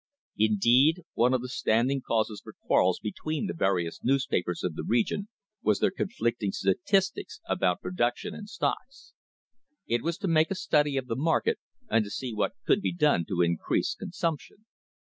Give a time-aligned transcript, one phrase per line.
[0.39, 4.83] Indeed, one of the stand ing causes for quarrels between the various newspapers of the
[4.83, 5.27] region
[5.61, 9.13] was their conflicting statistics about production and stocks.
[9.85, 13.25] It was to make a study of the market and see what could be done
[13.25, 14.65] to increase consumption.